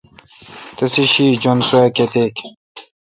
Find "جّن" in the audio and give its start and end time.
1.41-1.57